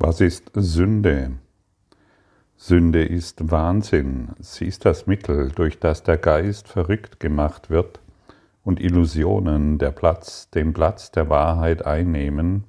Was 0.00 0.20
ist 0.20 0.52
Sünde? 0.54 1.32
Sünde 2.56 3.04
ist 3.04 3.50
Wahnsinn. 3.50 4.28
Sie 4.38 4.66
ist 4.66 4.84
das 4.84 5.08
Mittel, 5.08 5.50
durch 5.50 5.80
das 5.80 6.04
der 6.04 6.18
Geist 6.18 6.68
verrückt 6.68 7.18
gemacht 7.18 7.68
wird 7.68 7.98
und 8.62 8.78
Illusionen 8.78 9.76
der 9.78 9.90
Platz, 9.90 10.50
den 10.50 10.72
Platz 10.72 11.10
der 11.10 11.28
Wahrheit 11.30 11.84
einnehmen 11.84 12.62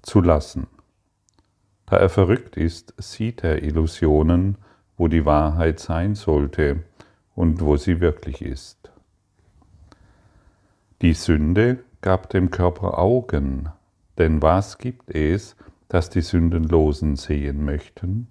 zu 0.00 0.22
lassen. 0.22 0.68
Da 1.84 1.98
er 1.98 2.08
verrückt 2.08 2.56
ist, 2.56 2.94
sieht 2.96 3.44
er 3.44 3.62
Illusionen, 3.62 4.56
wo 4.96 5.06
die 5.06 5.26
Wahrheit 5.26 5.80
sein 5.80 6.14
sollte 6.14 6.82
und 7.34 7.60
wo 7.60 7.76
sie 7.76 8.00
wirklich 8.00 8.40
ist. 8.40 8.90
Die 11.02 11.12
Sünde 11.12 11.84
gab 12.00 12.30
dem 12.30 12.50
Körper 12.50 12.98
Augen, 12.98 13.68
denn 14.16 14.40
was 14.40 14.78
gibt 14.78 15.14
es, 15.14 15.56
das 15.90 16.08
die 16.08 16.22
Sündenlosen 16.22 17.16
sehen 17.16 17.64
möchten? 17.64 18.28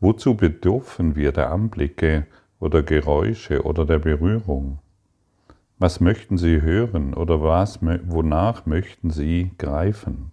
Wozu 0.00 0.36
bedürfen 0.36 1.14
wir 1.16 1.32
der 1.32 1.52
Anblicke 1.52 2.26
oder 2.58 2.82
Geräusche 2.82 3.62
oder 3.64 3.84
der 3.84 3.98
Berührung? 3.98 4.78
Was 5.78 6.00
möchten 6.00 6.38
Sie 6.38 6.62
hören 6.62 7.12
oder 7.12 7.42
was, 7.42 7.80
wonach 7.82 8.64
möchten 8.66 9.10
Sie 9.10 9.50
greifen? 9.58 10.30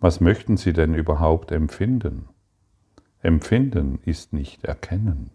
Was 0.00 0.20
möchten 0.20 0.56
Sie 0.56 0.72
denn 0.72 0.94
überhaupt 0.94 1.52
empfinden? 1.52 2.28
Empfinden 3.20 3.98
ist 4.06 4.32
nicht 4.32 4.64
Erkennen. 4.64 5.30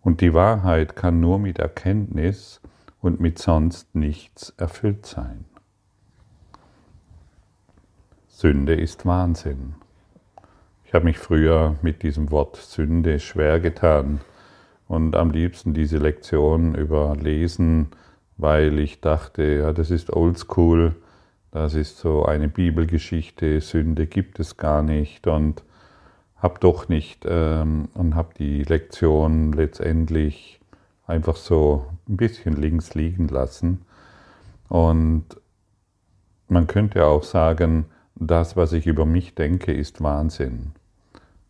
Und 0.00 0.20
die 0.20 0.32
Wahrheit 0.32 0.94
kann 0.94 1.18
nur 1.18 1.40
mit 1.40 1.58
Erkenntnis 1.58 2.60
und 3.00 3.18
mit 3.18 3.40
sonst 3.40 3.96
nichts 3.96 4.50
erfüllt 4.56 5.06
sein. 5.06 5.46
Sünde 8.36 8.74
ist 8.74 9.06
Wahnsinn. 9.06 9.76
Ich 10.84 10.92
habe 10.92 11.04
mich 11.04 11.18
früher 11.18 11.76
mit 11.82 12.02
diesem 12.02 12.32
Wort 12.32 12.56
Sünde 12.56 13.20
schwer 13.20 13.60
getan 13.60 14.22
und 14.88 15.14
am 15.14 15.30
liebsten 15.30 15.72
diese 15.72 15.98
Lektion 15.98 16.74
überlesen, 16.74 17.90
weil 18.36 18.80
ich 18.80 19.00
dachte, 19.00 19.44
ja, 19.44 19.72
das 19.72 19.92
ist 19.92 20.12
oldschool, 20.12 20.96
das 21.52 21.74
ist 21.74 21.98
so 21.98 22.24
eine 22.24 22.48
Bibelgeschichte, 22.48 23.60
Sünde 23.60 24.08
gibt 24.08 24.40
es 24.40 24.56
gar 24.56 24.82
nicht 24.82 25.28
und 25.28 25.62
habe 26.36 26.58
doch 26.58 26.88
nicht 26.88 27.24
ähm, 27.28 27.88
und 27.94 28.16
habe 28.16 28.34
die 28.36 28.64
Lektion 28.64 29.52
letztendlich 29.52 30.58
einfach 31.06 31.36
so 31.36 31.86
ein 32.08 32.16
bisschen 32.16 32.56
links 32.60 32.96
liegen 32.96 33.28
lassen. 33.28 33.82
Und 34.68 35.24
man 36.48 36.66
könnte 36.66 37.06
auch 37.06 37.22
sagen, 37.22 37.86
das, 38.14 38.56
was 38.56 38.72
ich 38.72 38.86
über 38.86 39.06
mich 39.06 39.34
denke, 39.34 39.72
ist 39.72 40.02
Wahnsinn. 40.02 40.72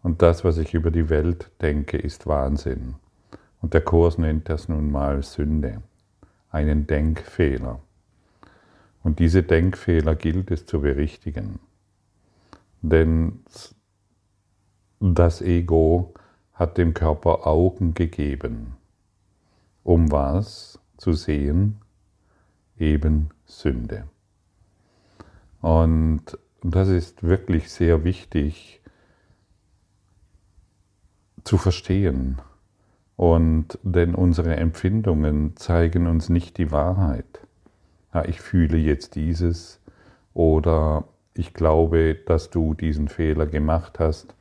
Und 0.02 0.22
das, 0.22 0.44
was 0.44 0.58
ich 0.58 0.74
über 0.74 0.90
die 0.90 1.08
Welt 1.08 1.50
denke, 1.60 1.96
ist 1.96 2.26
Wahnsinn. 2.26 2.94
Und 3.60 3.74
der 3.74 3.80
Kurs 3.80 4.18
nennt 4.18 4.48
das 4.48 4.68
nun 4.68 4.90
mal 4.90 5.22
Sünde, 5.22 5.82
einen 6.50 6.86
Denkfehler. 6.86 7.80
Und 9.02 9.18
diese 9.18 9.42
Denkfehler 9.42 10.14
gilt 10.14 10.50
es 10.50 10.66
zu 10.66 10.80
berichtigen. 10.80 11.60
Denn 12.82 13.40
das 15.00 15.42
Ego 15.42 16.14
hat 16.52 16.78
dem 16.78 16.94
Körper 16.94 17.46
Augen 17.46 17.94
gegeben. 17.94 18.76
Um 19.82 20.10
was 20.10 20.78
zu 20.96 21.12
sehen? 21.12 21.80
Eben 22.78 23.30
Sünde. 23.46 24.04
Und 25.60 26.38
das 26.64 26.88
ist 26.88 27.22
wirklich 27.22 27.70
sehr 27.70 28.04
wichtig 28.04 28.80
zu 31.44 31.58
verstehen. 31.58 32.40
Und 33.16 33.78
denn 33.82 34.14
unsere 34.14 34.56
Empfindungen 34.56 35.56
zeigen 35.56 36.06
uns 36.06 36.30
nicht 36.30 36.56
die 36.56 36.72
Wahrheit. 36.72 37.40
Ja, 38.14 38.24
ich 38.24 38.40
fühle 38.40 38.78
jetzt 38.78 39.14
dieses 39.14 39.78
oder 40.32 41.04
ich 41.34 41.52
glaube, 41.52 42.14
dass 42.14 42.48
du 42.48 42.72
diesen 42.72 43.08
Fehler 43.08 43.46
gemacht 43.46 43.98
hast 43.98 44.34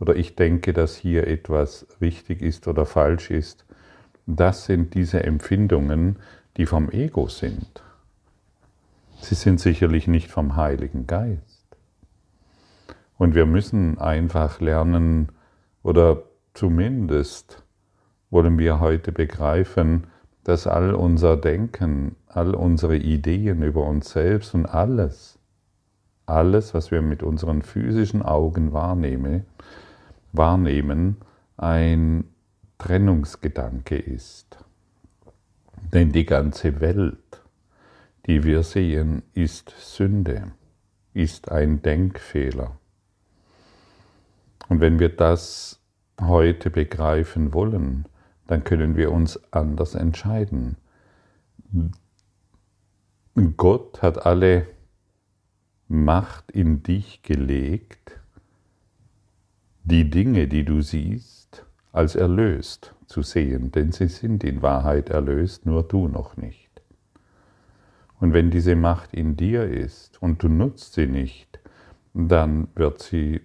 oder 0.00 0.16
ich 0.16 0.34
denke, 0.34 0.72
dass 0.72 0.96
hier 0.96 1.28
etwas 1.28 1.86
richtig 2.00 2.42
ist 2.42 2.66
oder 2.66 2.86
falsch 2.86 3.30
ist, 3.30 3.64
das 4.26 4.66
sind 4.66 4.94
diese 4.94 5.22
Empfindungen, 5.22 6.16
die 6.56 6.66
vom 6.66 6.90
Ego 6.90 7.28
sind. 7.28 7.82
Sie 9.20 9.36
sind 9.36 9.60
sicherlich 9.60 10.08
nicht 10.08 10.30
vom 10.30 10.56
Heiligen 10.56 11.06
Geist. 11.06 11.47
Und 13.18 13.34
wir 13.34 13.46
müssen 13.46 13.98
einfach 13.98 14.60
lernen, 14.60 15.32
oder 15.82 16.22
zumindest 16.54 17.64
wollen 18.30 18.58
wir 18.58 18.80
heute 18.80 19.12
begreifen, 19.12 20.06
dass 20.44 20.66
all 20.66 20.94
unser 20.94 21.36
Denken, 21.36 22.16
all 22.26 22.54
unsere 22.54 22.96
Ideen 22.96 23.62
über 23.62 23.84
uns 23.84 24.10
selbst 24.10 24.54
und 24.54 24.66
alles, 24.66 25.38
alles, 26.26 26.74
was 26.74 26.90
wir 26.90 27.02
mit 27.02 27.22
unseren 27.22 27.62
physischen 27.62 28.22
Augen 28.22 28.72
wahrnehmen, 28.72 29.44
wahrnehmen, 30.32 31.16
ein 31.56 32.24
Trennungsgedanke 32.78 33.96
ist. 33.96 34.58
Denn 35.92 36.12
die 36.12 36.26
ganze 36.26 36.80
Welt, 36.80 37.42
die 38.26 38.44
wir 38.44 38.62
sehen, 38.62 39.22
ist 39.34 39.74
Sünde, 39.78 40.52
ist 41.14 41.50
ein 41.50 41.82
Denkfehler. 41.82 42.78
Und 44.68 44.80
wenn 44.80 44.98
wir 44.98 45.08
das 45.08 45.80
heute 46.20 46.70
begreifen 46.70 47.52
wollen, 47.54 48.06
dann 48.46 48.64
können 48.64 48.96
wir 48.96 49.12
uns 49.12 49.40
anders 49.52 49.94
entscheiden. 49.94 50.76
Gott 53.56 54.02
hat 54.02 54.26
alle 54.26 54.66
Macht 55.90 56.50
in 56.50 56.82
dich 56.82 57.22
gelegt, 57.22 58.20
die 59.84 60.10
Dinge, 60.10 60.48
die 60.48 60.64
du 60.64 60.82
siehst, 60.82 61.64
als 61.92 62.14
erlöst 62.14 62.94
zu 63.06 63.22
sehen, 63.22 63.72
denn 63.72 63.90
sie 63.92 64.08
sind 64.08 64.44
in 64.44 64.60
Wahrheit 64.60 65.08
erlöst, 65.08 65.64
nur 65.64 65.82
du 65.82 66.08
noch 66.08 66.36
nicht. 66.36 66.68
Und 68.20 68.34
wenn 68.34 68.50
diese 68.50 68.76
Macht 68.76 69.14
in 69.14 69.36
dir 69.36 69.64
ist 69.64 70.20
und 70.20 70.42
du 70.42 70.48
nutzt 70.48 70.94
sie 70.94 71.06
nicht, 71.06 71.58
dann 72.12 72.68
wird 72.74 73.00
sie 73.00 73.40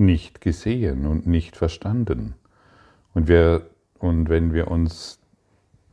nicht 0.00 0.40
gesehen 0.40 1.06
und 1.06 1.26
nicht 1.26 1.56
verstanden. 1.56 2.34
Und, 3.14 3.28
wir, 3.28 3.70
und 3.98 4.28
wenn 4.28 4.52
wir 4.52 4.68
uns 4.68 5.20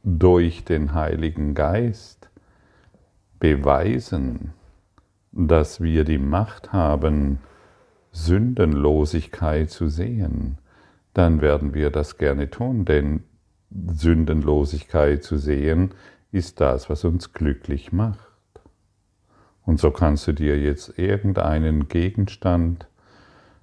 durch 0.04 0.64
den 0.64 0.94
Heiligen 0.94 1.54
Geist 1.54 2.30
beweisen, 3.40 4.54
dass 5.32 5.82
wir 5.82 6.04
die 6.04 6.18
Macht 6.18 6.74
haben, 6.74 7.40
Sündenlosigkeit 8.12 9.70
zu 9.70 9.90
sehen, 9.90 10.58
dann 11.14 11.42
werden 11.42 11.74
wir 11.74 11.90
das 11.90 12.18
gerne 12.18 12.50
tun, 12.50 12.86
denn 12.86 13.24
Sündenlosigkeit 13.70 15.24
zu 15.24 15.38
sehen 15.38 15.92
ist 16.32 16.62
das, 16.62 16.90
was 16.90 17.04
uns 17.04 17.34
glücklich 17.34 17.92
macht. 17.92 18.28
Und 19.66 19.80
so 19.80 19.92
kannst 19.92 20.28
du 20.28 20.32
dir 20.32 20.58
jetzt 20.58 20.98
irgendeinen 20.98 21.90
Gegenstand, 21.90 22.88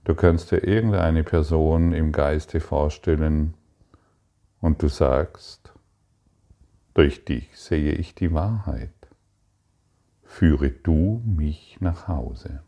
du 0.04 0.14
kannst 0.14 0.50
dir 0.52 0.64
irgendeine 0.64 1.24
Person 1.24 1.92
im 1.92 2.12
Geiste 2.12 2.60
vorstellen 2.60 3.54
und 4.60 4.82
du 4.82 4.88
sagst, 4.88 5.72
durch 6.94 7.24
dich 7.24 7.48
sehe 7.58 7.92
ich 7.92 8.14
die 8.14 8.32
Wahrheit. 8.32 8.90
Führe 10.22 10.70
du 10.70 11.22
mich 11.24 11.78
nach 11.80 12.08
Hause. 12.08 12.62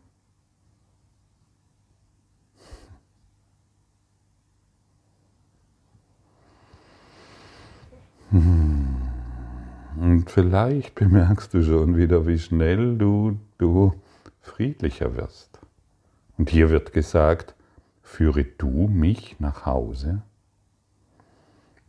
Hm. 8.31 8.95
Und 9.99 10.29
vielleicht 10.29 10.93
bemerkst 10.95 11.53
du 11.53 11.63
schon 11.63 11.97
wieder, 11.97 12.27
wie 12.27 12.37
schnell 12.37 12.97
du, 12.97 13.39
du 13.57 13.93
friedlicher 14.41 15.15
wirst. 15.15 15.56
Und 16.37 16.49
hier 16.49 16.69
wird 16.69 16.93
gesagt, 16.93 17.55
führe 18.01 18.43
du 18.43 18.87
mich 18.87 19.39
nach 19.39 19.65
Hause? 19.65 20.21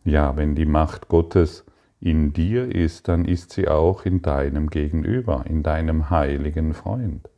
Ja, 0.05 0.37
wenn 0.37 0.55
die 0.55 0.67
Macht 0.67 1.09
Gottes 1.09 1.65
in 2.01 2.33
dir 2.33 2.75
ist, 2.75 3.09
dann 3.09 3.25
ist 3.25 3.53
sie 3.53 3.69
auch 3.69 4.05
in 4.05 4.23
deinem 4.23 4.71
Gegenüber, 4.71 5.45
in 5.47 5.63
deinem 5.63 6.11
heiligen 6.11 6.73
Freund. 6.73 7.29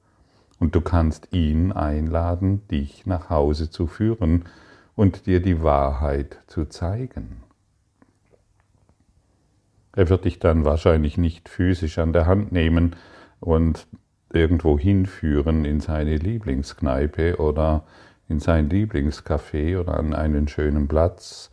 Und 0.58 0.74
du 0.74 0.80
kannst 0.80 1.32
ihn 1.32 1.72
einladen, 1.72 2.66
dich 2.68 3.06
nach 3.06 3.30
Hause 3.30 3.70
zu 3.70 3.86
führen 3.86 4.44
und 4.94 5.26
dir 5.26 5.40
die 5.40 5.62
Wahrheit 5.62 6.38
zu 6.46 6.66
zeigen. 6.66 7.42
Er 9.92 10.08
wird 10.08 10.26
dich 10.26 10.38
dann 10.38 10.64
wahrscheinlich 10.64 11.18
nicht 11.18 11.48
physisch 11.48 11.98
an 11.98 12.12
der 12.12 12.26
Hand 12.26 12.52
nehmen 12.52 12.94
und 13.40 13.86
irgendwo 14.32 14.78
hinführen 14.78 15.64
in 15.64 15.80
seine 15.80 16.16
Lieblingskneipe 16.16 17.36
oder 17.38 17.84
in 18.28 18.38
sein 18.38 18.68
Lieblingscafé 18.68 19.78
oder 19.78 19.94
an 19.98 20.14
einen 20.14 20.48
schönen 20.48 20.86
Platz 20.86 21.50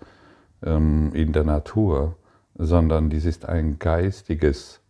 ähm, 0.64 1.12
in 1.14 1.34
der 1.34 1.44
Natur, 1.44 2.16
sondern 2.56 3.10
dies 3.10 3.26
ist 3.26 3.48
ein 3.48 3.80
geistiges 3.80 4.82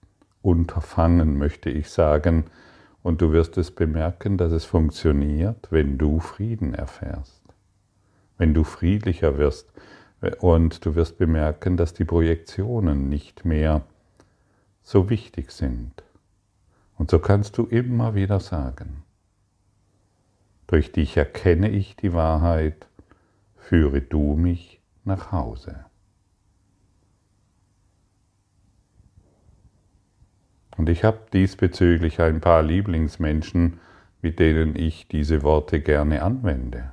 Unterfangen, 0.42 1.38
möchte 1.38 1.70
ich 1.70 1.90
sagen. 1.90 2.46
Und 3.04 3.22
du 3.22 3.32
wirst 3.32 3.58
es 3.58 3.72
bemerken, 3.72 4.38
dass 4.38 4.52
es 4.52 4.66
funktioniert, 4.66 5.68
wenn 5.72 5.98
du 5.98 6.20
Frieden 6.20 6.74
erfährst, 6.74 7.42
wenn 8.38 8.54
du 8.54 8.64
friedlicher 8.64 9.38
wirst. 9.38 9.72
Und 10.40 10.86
du 10.86 10.96
wirst 10.96 11.18
bemerken, 11.18 11.78
dass 11.78 11.94
die 11.94 12.04
Projektionen 12.04 13.08
nicht 13.08 13.46
mehr 13.46 13.84
so 14.84 15.10
wichtig 15.10 15.52
sind. 15.52 16.04
Und 16.98 17.12
so 17.12 17.20
kannst 17.20 17.58
du 17.58 17.66
immer 17.66 18.16
wieder 18.16 18.40
sagen, 18.40 19.04
durch 20.66 20.92
dich 20.92 21.16
erkenne 21.16 21.70
ich 21.70 21.96
die 21.96 22.14
Wahrheit, 22.14 22.88
führe 23.56 24.02
du 24.02 24.36
mich 24.36 24.82
nach 25.06 25.32
Hause. 25.32 25.86
Und 30.76 30.90
ich 30.90 31.04
habe 31.04 31.20
diesbezüglich 31.34 32.20
ein 32.22 32.42
paar 32.42 32.62
Lieblingsmenschen, 32.62 33.80
mit 34.22 34.40
denen 34.40 34.76
ich 34.76 35.08
diese 35.08 35.42
Worte 35.44 35.82
gerne 35.82 36.22
anwende. 36.22 36.92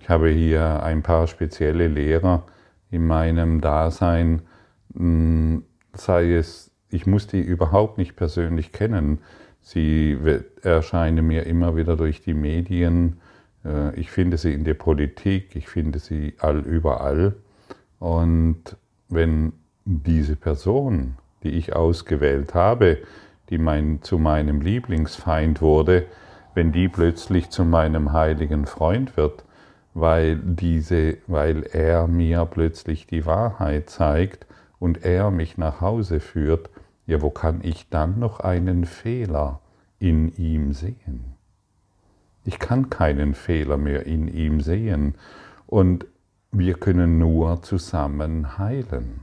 Ich 0.00 0.08
habe 0.08 0.28
hier 0.28 0.82
ein 0.82 1.02
paar 1.02 1.26
spezielle 1.26 1.88
Lehrer 1.88 2.46
in 2.90 3.06
meinem 3.06 3.60
Dasein, 3.60 4.42
sei 5.94 6.34
es, 6.34 6.70
ich 6.90 7.06
muss 7.06 7.26
die 7.26 7.40
überhaupt 7.40 7.98
nicht 7.98 8.16
persönlich 8.16 8.72
kennen, 8.72 9.18
sie 9.62 10.16
erscheinen 10.62 11.26
mir 11.26 11.44
immer 11.46 11.76
wieder 11.76 11.96
durch 11.96 12.20
die 12.20 12.34
Medien, 12.34 13.20
äh, 13.64 13.98
ich 13.98 14.10
finde 14.10 14.36
sie 14.36 14.52
in 14.52 14.64
der 14.64 14.74
Politik, 14.74 15.56
ich 15.56 15.68
finde 15.68 15.98
sie 15.98 16.34
all 16.38 16.60
überall. 16.60 17.34
Und 17.98 18.76
wenn 19.08 19.52
diese 19.84 20.36
Person 20.36 21.16
die 21.46 21.50
ich 21.50 21.74
ausgewählt 21.74 22.54
habe, 22.54 22.98
die 23.50 23.58
mein, 23.58 24.02
zu 24.02 24.18
meinem 24.18 24.60
Lieblingsfeind 24.60 25.62
wurde, 25.62 26.06
wenn 26.54 26.72
die 26.72 26.88
plötzlich 26.88 27.50
zu 27.50 27.64
meinem 27.64 28.12
heiligen 28.12 28.66
Freund 28.66 29.16
wird, 29.16 29.44
weil, 29.94 30.36
diese, 30.36 31.18
weil 31.26 31.62
er 31.62 32.06
mir 32.06 32.44
plötzlich 32.46 33.06
die 33.06 33.24
Wahrheit 33.24 33.88
zeigt 33.88 34.46
und 34.78 35.04
er 35.04 35.30
mich 35.30 35.58
nach 35.58 35.80
Hause 35.80 36.20
führt, 36.20 36.70
ja, 37.06 37.22
wo 37.22 37.30
kann 37.30 37.60
ich 37.62 37.88
dann 37.88 38.18
noch 38.18 38.40
einen 38.40 38.84
Fehler 38.84 39.60
in 39.98 40.34
ihm 40.36 40.72
sehen? 40.72 41.36
Ich 42.44 42.58
kann 42.58 42.90
keinen 42.90 43.34
Fehler 43.34 43.76
mehr 43.76 44.06
in 44.06 44.28
ihm 44.28 44.60
sehen 44.60 45.14
und 45.66 46.06
wir 46.52 46.74
können 46.74 47.18
nur 47.18 47.62
zusammen 47.62 48.58
heilen. 48.58 49.20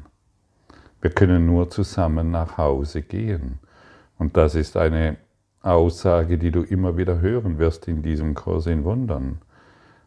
Wir 1.01 1.11
können 1.11 1.45
nur 1.45 1.69
zusammen 1.69 2.31
nach 2.31 2.57
Hause 2.57 3.01
gehen. 3.01 3.59
Und 4.17 4.37
das 4.37 4.55
ist 4.55 4.77
eine 4.77 5.17
Aussage, 5.61 6.37
die 6.37 6.51
du 6.51 6.61
immer 6.63 6.97
wieder 6.97 7.19
hören 7.19 7.59
wirst 7.59 7.87
in 7.87 8.03
diesem 8.03 8.35
Kurs 8.35 8.67
in 8.67 8.83
Wundern. 8.83 9.39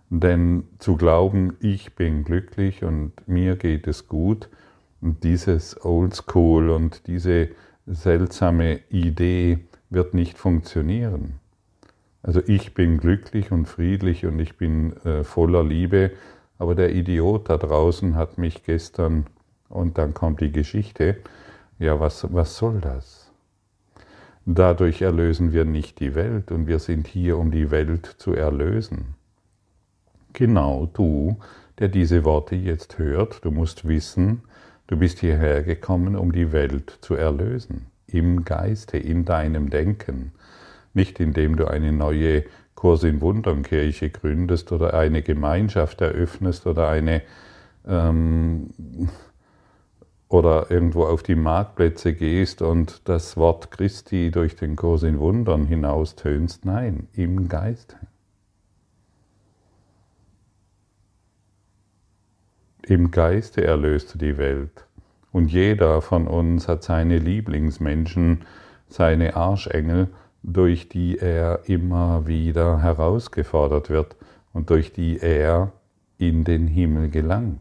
Denn 0.08 0.64
zu 0.78 0.96
glauben, 0.96 1.56
ich 1.60 1.96
bin 1.96 2.24
glücklich 2.24 2.84
und 2.84 3.12
mir 3.26 3.56
geht 3.56 3.86
es 3.88 4.06
gut, 4.06 4.48
und 5.06 5.22
dieses 5.22 5.84
Oldschool 5.84 6.68
und 6.68 7.06
diese 7.06 7.50
seltsame 7.86 8.80
Idee 8.90 9.60
wird 9.88 10.14
nicht 10.14 10.36
funktionieren. 10.36 11.34
Also 12.24 12.42
ich 12.44 12.74
bin 12.74 12.98
glücklich 12.98 13.52
und 13.52 13.66
friedlich 13.66 14.26
und 14.26 14.40
ich 14.40 14.56
bin 14.56 14.96
äh, 15.04 15.22
voller 15.22 15.62
Liebe, 15.62 16.10
aber 16.58 16.74
der 16.74 16.92
Idiot 16.92 17.48
da 17.48 17.56
draußen 17.56 18.16
hat 18.16 18.36
mich 18.36 18.64
gestern 18.64 19.26
und 19.68 19.96
dann 19.96 20.12
kommt 20.12 20.40
die 20.40 20.50
Geschichte, 20.50 21.18
ja, 21.78 22.00
was, 22.00 22.26
was 22.34 22.56
soll 22.56 22.80
das? 22.80 23.30
Dadurch 24.44 25.02
erlösen 25.02 25.52
wir 25.52 25.64
nicht 25.64 26.00
die 26.00 26.16
Welt 26.16 26.50
und 26.50 26.66
wir 26.66 26.80
sind 26.80 27.06
hier, 27.06 27.38
um 27.38 27.52
die 27.52 27.70
Welt 27.70 28.06
zu 28.18 28.32
erlösen. 28.32 29.14
Genau 30.32 30.90
du, 30.92 31.38
der 31.78 31.86
diese 31.86 32.24
Worte 32.24 32.56
jetzt 32.56 32.98
hört, 32.98 33.44
du 33.44 33.52
musst 33.52 33.86
wissen, 33.86 34.42
du 34.86 34.96
bist 34.96 35.20
hierher 35.20 35.62
gekommen, 35.62 36.16
um 36.16 36.32
die 36.32 36.52
Welt 36.52 36.98
zu 37.00 37.14
erlösen. 37.14 37.86
Im 38.06 38.44
Geiste, 38.44 38.98
in 38.98 39.24
deinem 39.24 39.70
Denken. 39.70 40.32
Nicht 40.94 41.20
indem 41.20 41.56
du 41.56 41.66
eine 41.66 41.92
neue 41.92 42.44
Kurs 42.74 43.02
in 43.04 43.20
Wundernkirche 43.20 44.10
gründest 44.10 44.70
oder 44.70 44.94
eine 44.94 45.22
Gemeinschaft 45.22 46.00
eröffnest 46.00 46.66
oder 46.66 46.88
eine 46.88 47.22
ähm, 47.86 48.70
oder 50.28 50.70
irgendwo 50.70 51.04
auf 51.04 51.22
die 51.22 51.34
Marktplätze 51.34 52.12
gehst 52.12 52.60
und 52.62 53.08
das 53.08 53.36
Wort 53.36 53.70
Christi 53.70 54.30
durch 54.30 54.56
den 54.56 54.76
Kurs 54.76 55.02
in 55.02 55.18
Wundern 55.18 55.66
hinaustönst. 55.66 56.64
Nein, 56.64 57.08
im 57.12 57.48
Geiste. 57.48 57.96
Im 62.88 63.10
Geiste 63.10 63.64
erlöst 63.64 64.14
du 64.14 64.18
die 64.18 64.38
Welt. 64.38 64.86
Und 65.32 65.50
jeder 65.50 66.00
von 66.02 66.28
uns 66.28 66.68
hat 66.68 66.84
seine 66.84 67.18
Lieblingsmenschen, 67.18 68.44
seine 68.86 69.34
Arschengel, 69.34 70.06
durch 70.44 70.88
die 70.88 71.18
er 71.18 71.68
immer 71.68 72.28
wieder 72.28 72.80
herausgefordert 72.80 73.90
wird 73.90 74.14
und 74.52 74.70
durch 74.70 74.92
die 74.92 75.18
er 75.18 75.72
in 76.16 76.44
den 76.44 76.68
Himmel 76.68 77.10
gelangt. 77.10 77.60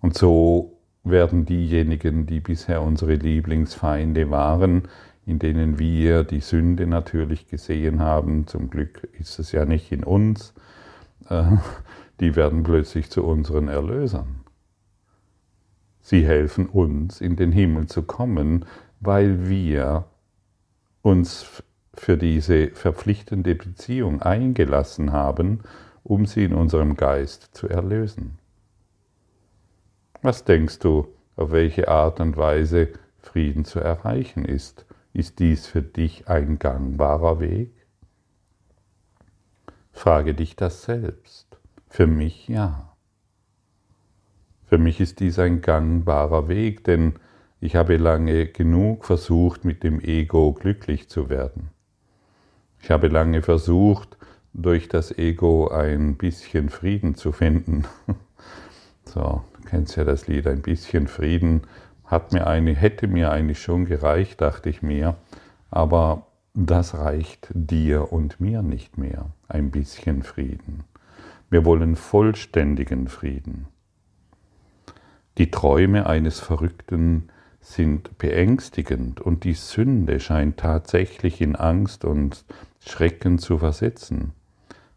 Und 0.00 0.18
so 0.18 0.76
werden 1.04 1.46
diejenigen, 1.46 2.26
die 2.26 2.40
bisher 2.40 2.82
unsere 2.82 3.14
Lieblingsfeinde 3.14 4.32
waren, 4.32 4.88
in 5.26 5.38
denen 5.38 5.78
wir 5.78 6.24
die 6.24 6.40
Sünde 6.40 6.88
natürlich 6.88 7.46
gesehen 7.46 8.00
haben, 8.00 8.48
zum 8.48 8.68
Glück 8.68 9.08
ist 9.12 9.38
es 9.38 9.52
ja 9.52 9.64
nicht 9.64 9.92
in 9.92 10.02
uns, 10.02 10.54
äh, 11.28 11.44
die 12.20 12.36
werden 12.36 12.62
plötzlich 12.62 13.10
zu 13.10 13.24
unseren 13.24 13.68
Erlösern. 13.68 14.40
Sie 16.00 16.26
helfen 16.26 16.66
uns, 16.66 17.20
in 17.20 17.36
den 17.36 17.52
Himmel 17.52 17.86
zu 17.86 18.02
kommen, 18.02 18.64
weil 19.00 19.48
wir 19.48 20.06
uns 21.02 21.62
für 21.94 22.16
diese 22.16 22.68
verpflichtende 22.68 23.54
Beziehung 23.54 24.22
eingelassen 24.22 25.12
haben, 25.12 25.60
um 26.04 26.26
sie 26.26 26.44
in 26.44 26.54
unserem 26.54 26.96
Geist 26.96 27.50
zu 27.54 27.68
erlösen. 27.68 28.38
Was 30.22 30.44
denkst 30.44 30.78
du, 30.78 31.08
auf 31.36 31.50
welche 31.52 31.88
Art 31.88 32.20
und 32.20 32.36
Weise 32.36 32.88
Frieden 33.18 33.64
zu 33.64 33.80
erreichen 33.80 34.44
ist? 34.44 34.86
Ist 35.12 35.38
dies 35.38 35.66
für 35.66 35.82
dich 35.82 36.28
ein 36.28 36.58
gangbarer 36.58 37.40
Weg? 37.40 37.72
Frage 39.92 40.34
dich 40.34 40.56
das 40.56 40.82
selbst. 40.82 41.47
Für 41.88 42.06
mich 42.06 42.48
ja. 42.48 42.94
Für 44.66 44.78
mich 44.78 45.00
ist 45.00 45.20
dies 45.20 45.38
ein 45.38 45.62
gangbarer 45.62 46.48
Weg, 46.48 46.84
denn 46.84 47.14
ich 47.60 47.74
habe 47.74 47.96
lange 47.96 48.46
genug 48.46 49.04
versucht, 49.04 49.64
mit 49.64 49.82
dem 49.82 50.00
Ego 50.00 50.52
glücklich 50.52 51.08
zu 51.08 51.30
werden. 51.30 51.70
Ich 52.80 52.90
habe 52.90 53.08
lange 53.08 53.42
versucht, 53.42 54.18
durch 54.52 54.88
das 54.88 55.16
Ego 55.16 55.68
ein 55.68 56.16
bisschen 56.16 56.68
Frieden 56.68 57.14
zu 57.14 57.32
finden. 57.32 57.84
So, 59.04 59.42
kennst 59.64 59.96
ja 59.96 60.04
das 60.04 60.26
Lied, 60.26 60.46
ein 60.46 60.60
bisschen 60.60 61.08
Frieden 61.08 61.62
hat 62.04 62.32
mir 62.34 62.46
eine, 62.46 62.74
hätte 62.74 63.06
mir 63.06 63.30
eigentlich 63.30 63.62
schon 63.62 63.86
gereicht, 63.86 64.42
dachte 64.42 64.68
ich 64.68 64.82
mir, 64.82 65.16
aber 65.70 66.26
das 66.52 66.94
reicht 66.94 67.48
dir 67.54 68.12
und 68.12 68.38
mir 68.38 68.62
nicht 68.62 68.98
mehr, 68.98 69.30
ein 69.48 69.70
bisschen 69.70 70.22
Frieden. 70.22 70.84
Wir 71.50 71.64
wollen 71.64 71.96
vollständigen 71.96 73.08
Frieden. 73.08 73.68
Die 75.38 75.50
Träume 75.50 76.06
eines 76.06 76.40
Verrückten 76.40 77.30
sind 77.60 78.18
beängstigend 78.18 79.20
und 79.20 79.44
die 79.44 79.54
Sünde 79.54 80.20
scheint 80.20 80.58
tatsächlich 80.58 81.40
in 81.40 81.56
Angst 81.56 82.04
und 82.04 82.44
Schrecken 82.80 83.38
zu 83.38 83.58
versetzen. 83.58 84.32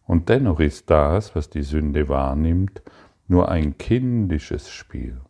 Und 0.05 0.29
dennoch 0.29 0.60
ist 0.60 0.89
das, 0.89 1.36
was 1.36 1.50
die 1.50 1.63
Sünde 1.63 2.10
wahrnimmt, 2.10 2.81
nur 3.27 3.50
ein 3.50 3.77
kindisches 3.77 4.70
Spiel. 4.70 5.22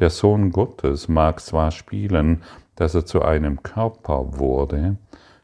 Der 0.00 0.10
Sohn 0.10 0.50
Gottes 0.50 1.08
mag 1.08 1.40
zwar 1.40 1.70
spielen, 1.70 2.42
dass 2.74 2.94
er 2.94 3.06
zu 3.06 3.22
einem 3.22 3.62
Körper 3.62 4.38
wurde, 4.38 4.96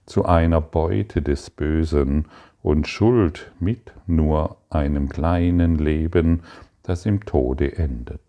zu 0.07 0.25
einer 0.25 0.61
Beute 0.61 1.23
des 1.23 1.51
Bösen 1.51 2.27
und 2.69 2.87
Schuld 2.87 3.51
mit 3.61 3.93
nur 4.07 4.59
einem 4.69 5.09
kleinen 5.09 5.77
Leben, 5.77 6.43
das 6.83 7.07
im 7.07 7.25
Tode 7.25 7.79
endet. 7.79 8.21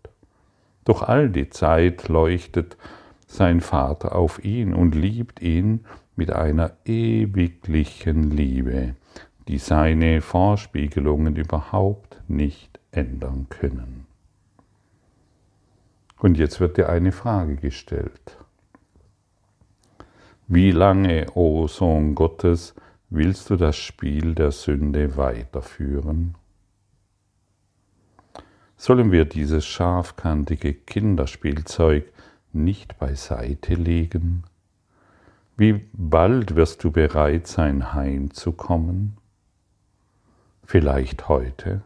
Doch 0.86 1.02
all 1.02 1.28
die 1.28 1.50
Zeit 1.50 2.08
leuchtet 2.08 2.78
sein 3.26 3.60
Vater 3.60 4.16
auf 4.16 4.42
ihn 4.42 4.72
und 4.72 4.94
liebt 4.94 5.42
ihn 5.42 5.84
mit 6.16 6.32
einer 6.32 6.72
ewiglichen 6.86 8.30
Liebe, 8.30 8.94
die 9.46 9.58
seine 9.58 10.22
Vorspiegelungen 10.22 11.36
überhaupt 11.36 12.22
nicht 12.26 12.80
ändern 12.92 13.46
können. 13.50 14.06
Und 16.18 16.38
jetzt 16.38 16.60
wird 16.60 16.78
dir 16.78 16.88
eine 16.88 17.12
Frage 17.12 17.56
gestellt. 17.56 18.38
Wie 20.48 20.70
lange, 20.70 21.26
o 21.34 21.60
oh 21.60 21.66
Sohn 21.66 22.14
Gottes, 22.14 22.74
willst 23.10 23.50
du 23.50 23.56
das 23.56 23.76
Spiel 23.76 24.34
der 24.34 24.52
Sünde 24.52 25.16
weiterführen? 25.16 26.36
Sollen 28.76 29.12
wir 29.12 29.24
dieses 29.24 29.66
scharfkantige 29.66 30.72
Kinderspielzeug 30.72 32.10
nicht 32.52 32.98
beiseite 32.98 33.74
legen? 33.74 34.44
Wie 35.56 35.84
bald 35.92 36.54
wirst 36.54 36.84
du 36.84 36.90
bereit 36.90 37.46
sein, 37.46 37.92
heimzukommen? 37.92 39.18
Vielleicht 40.64 41.28
heute? 41.28 41.82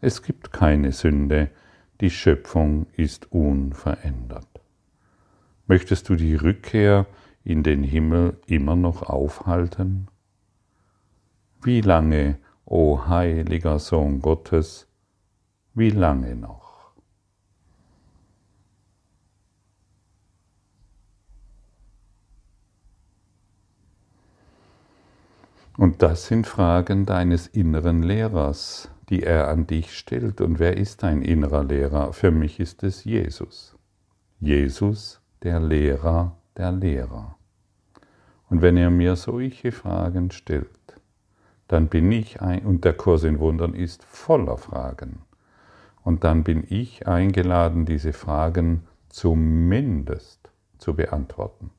Es 0.00 0.22
gibt 0.22 0.52
keine 0.52 0.90
Sünde, 0.92 1.50
die 2.00 2.10
Schöpfung 2.10 2.86
ist 2.96 3.30
unverändert. 3.30 4.48
Möchtest 5.66 6.08
du 6.08 6.16
die 6.16 6.34
Rückkehr 6.34 7.06
in 7.44 7.62
den 7.62 7.84
Himmel 7.84 8.38
immer 8.46 8.74
noch 8.74 9.02
aufhalten? 9.02 10.08
Wie 11.64 11.80
lange, 11.80 12.38
o 12.66 13.06
heiliger 13.06 13.78
Sohn 13.78 14.20
Gottes, 14.20 14.86
wie 15.72 15.88
lange 15.88 16.36
noch? 16.36 16.92
Und 25.78 26.02
das 26.02 26.26
sind 26.26 26.46
Fragen 26.46 27.06
deines 27.06 27.46
inneren 27.46 28.02
Lehrers, 28.02 28.90
die 29.08 29.22
er 29.22 29.48
an 29.48 29.66
dich 29.66 29.96
stellt. 29.96 30.42
Und 30.42 30.58
wer 30.58 30.76
ist 30.76 31.02
dein 31.02 31.22
innerer 31.22 31.64
Lehrer? 31.64 32.12
Für 32.12 32.30
mich 32.30 32.60
ist 32.60 32.82
es 32.82 33.04
Jesus. 33.04 33.74
Jesus, 34.38 35.22
der 35.42 35.60
Lehrer 35.60 36.36
der 36.58 36.72
Lehrer. 36.72 37.36
Und 38.50 38.60
wenn 38.60 38.76
er 38.76 38.90
mir 38.90 39.16
solche 39.16 39.72
Fragen 39.72 40.30
stellt, 40.30 41.00
dann 41.74 41.88
bin 41.88 42.12
ich 42.12 42.40
ein, 42.40 42.64
und 42.64 42.84
der 42.84 42.94
Kurs 42.94 43.24
in 43.24 43.40
Wundern 43.40 43.74
ist 43.74 44.04
voller 44.04 44.56
Fragen, 44.58 45.22
und 46.04 46.22
dann 46.22 46.44
bin 46.44 46.64
ich 46.68 47.08
eingeladen, 47.08 47.84
diese 47.84 48.12
Fragen 48.12 48.84
zumindest 49.08 50.50
zu 50.78 50.94
beantworten. 50.94 51.70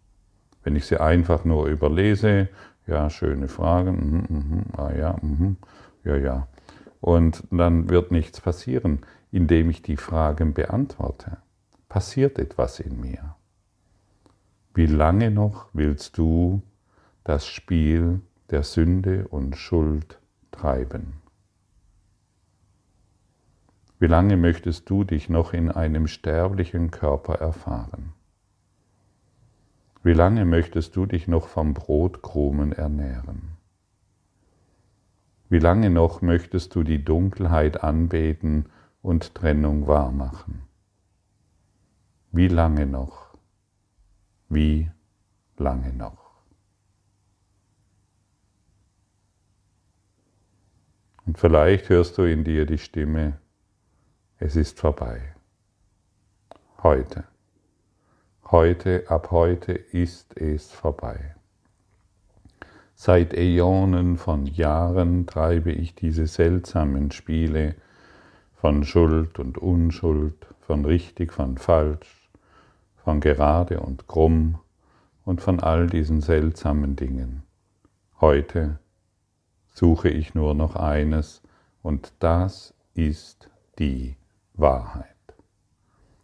Wenn 0.63 0.75
ich 0.75 0.85
sie 0.85 0.99
einfach 0.99 1.45
nur 1.45 1.67
überlese, 1.67 2.49
ja, 2.87 3.09
schöne 3.09 3.47
Fragen, 3.47 4.25
mm, 4.29 4.33
mm, 4.33 4.65
ah 4.77 4.91
ja, 4.91 5.13
mm, 5.21 5.55
ja, 6.03 6.15
ja. 6.17 6.47
Und 6.99 7.43
dann 7.51 7.89
wird 7.89 8.11
nichts 8.11 8.41
passieren. 8.41 8.99
Indem 9.31 9.69
ich 9.69 9.81
die 9.81 9.97
Fragen 9.97 10.53
beantworte, 10.53 11.37
passiert 11.87 12.39
etwas 12.39 12.79
in 12.79 12.99
mir. 12.99 13.35
Wie 14.73 14.87
lange 14.87 15.29
noch 15.29 15.67
willst 15.73 16.17
du 16.17 16.61
das 17.23 17.45
Spiel 17.45 18.21
der 18.49 18.63
Sünde 18.63 19.27
und 19.27 19.55
Schuld 19.57 20.19
treiben? 20.51 21.21
Wie 23.99 24.07
lange 24.07 24.37
möchtest 24.37 24.89
du 24.89 25.03
dich 25.03 25.29
noch 25.29 25.53
in 25.53 25.71
einem 25.71 26.07
sterblichen 26.07 26.91
Körper 26.91 27.35
erfahren? 27.35 28.13
Wie 30.03 30.13
lange 30.13 30.45
möchtest 30.45 30.95
du 30.95 31.05
dich 31.05 31.27
noch 31.27 31.47
vom 31.47 31.73
Brotkrumen 31.73 32.73
ernähren? 32.73 33.57
Wie 35.49 35.59
lange 35.59 35.89
noch 35.89 36.21
möchtest 36.21 36.75
du 36.75 36.83
die 36.83 37.03
Dunkelheit 37.03 37.83
anbeten 37.83 38.65
und 39.01 39.33
Trennung 39.33 39.87
wahrmachen? 39.87 40.63
Wie 42.31 42.47
lange 42.47 42.85
noch? 42.85 43.37
Wie 44.49 44.91
lange 45.57 45.93
noch? 45.93 46.24
Und 51.25 51.39
vielleicht 51.39 51.89
hörst 51.89 52.17
du 52.17 52.23
in 52.23 52.43
dir 52.43 52.65
die 52.65 52.77
Stimme, 52.77 53.39
es 54.37 54.55
ist 54.55 54.79
vorbei. 54.79 55.21
Heute. 56.83 57.23
Heute, 58.51 59.05
ab 59.07 59.31
heute 59.31 59.71
ist 59.71 60.37
es 60.37 60.71
vorbei. 60.71 61.35
Seit 62.93 63.33
Äonen 63.33 64.17
von 64.17 64.45
Jahren 64.45 65.25
treibe 65.25 65.71
ich 65.71 65.95
diese 65.95 66.27
seltsamen 66.27 67.11
Spiele 67.11 67.75
von 68.53 68.83
Schuld 68.83 69.39
und 69.39 69.57
Unschuld, 69.57 70.47
von 70.61 70.85
richtig, 70.85 71.33
von 71.33 71.57
falsch, 71.57 72.29
von 73.03 73.19
gerade 73.19 73.79
und 73.79 74.07
krumm 74.07 74.59
und 75.25 75.41
von 75.41 75.59
all 75.59 75.87
diesen 75.87 76.21
seltsamen 76.21 76.95
Dingen. 76.95 77.43
Heute 78.21 78.79
suche 79.75 80.09
ich 80.09 80.33
nur 80.33 80.55
noch 80.55 80.75
eines 80.75 81.41
und 81.83 82.13
das 82.19 82.73
ist 82.93 83.49
die 83.77 84.15
Wahrheit. 84.53 85.05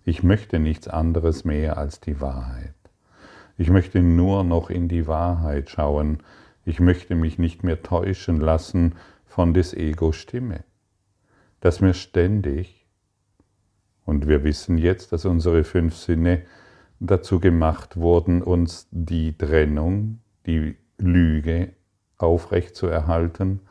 Ich 0.06 0.24
möchte 0.24 0.58
nichts 0.58 0.88
anderes 0.88 1.44
mehr 1.44 1.78
als 1.78 2.00
die 2.00 2.22
Wahrheit. 2.22 2.74
Ich 3.58 3.70
möchte 3.70 4.02
nur 4.02 4.46
noch 4.46 4.70
in 4.70 4.88
die 4.88 5.06
Wahrheit 5.06 5.70
schauen. 5.70 6.24
Ich 6.66 6.80
möchte 6.80 7.14
mich 7.14 7.38
nicht 7.38 7.64
mehr 7.64 7.84
täuschen 7.84 8.40
lassen 8.40 8.96
von 9.26 9.54
des 9.54 9.74
Ego 9.74 10.14
Stimme, 10.14 10.64
das 11.60 11.82
mir 11.82 11.94
ständig, 11.94 12.88
und 14.06 14.28
wir 14.28 14.44
wissen 14.44 14.78
jetzt, 14.78 15.12
dass 15.12 15.26
unsere 15.26 15.64
fünf 15.64 15.96
Sinne 15.96 16.42
dazu 17.00 17.40
gemacht 17.40 17.98
wurden, 17.98 18.42
uns 18.42 18.88
die 18.92 19.38
Trennung, 19.38 20.20
die 20.46 20.76
Lüge 20.98 21.74
aufrechtzuerhalten, 22.22 23.62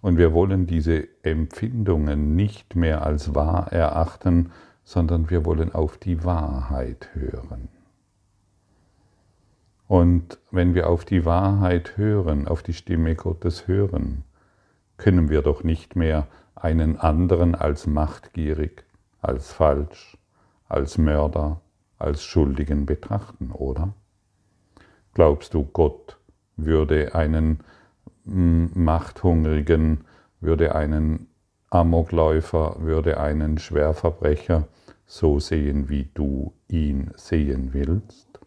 und 0.00 0.18
wir 0.18 0.34
wollen 0.34 0.66
diese 0.66 1.08
Empfindungen 1.22 2.36
nicht 2.36 2.76
mehr 2.76 3.06
als 3.06 3.34
wahr 3.34 3.72
erachten, 3.72 4.52
sondern 4.84 5.30
wir 5.30 5.46
wollen 5.46 5.74
auf 5.74 5.96
die 5.96 6.24
Wahrheit 6.24 7.08
hören. 7.14 7.68
Und 9.88 10.38
wenn 10.50 10.74
wir 10.74 10.90
auf 10.90 11.06
die 11.06 11.24
Wahrheit 11.24 11.96
hören, 11.96 12.48
auf 12.48 12.62
die 12.62 12.74
Stimme 12.74 13.14
Gottes 13.14 13.66
hören, 13.66 14.24
können 14.98 15.30
wir 15.30 15.40
doch 15.40 15.64
nicht 15.64 15.96
mehr 15.96 16.26
einen 16.54 16.98
anderen 16.98 17.54
als 17.54 17.86
machtgierig, 17.86 18.84
als 19.20 19.52
falsch, 19.52 20.18
als 20.68 20.98
Mörder, 20.98 21.60
als 21.98 22.24
Schuldigen 22.24 22.86
betrachten, 22.86 23.52
oder? 23.52 23.94
Glaubst 25.14 25.54
du, 25.54 25.64
Gott 25.64 26.18
würde 26.56 27.14
einen 27.14 27.60
Machthungrigen, 28.24 30.04
würde 30.40 30.74
einen 30.74 31.26
Amokläufer, 31.70 32.76
würde 32.80 33.18
einen 33.18 33.58
Schwerverbrecher 33.58 34.68
so 35.06 35.40
sehen, 35.40 35.88
wie 35.88 36.08
du 36.14 36.52
ihn 36.68 37.10
sehen 37.16 37.70
willst? 37.72 38.40